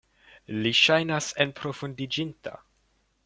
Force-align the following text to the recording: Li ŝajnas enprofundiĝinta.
Li 0.61 0.71
ŝajnas 0.77 1.27
enprofundiĝinta. 1.45 2.57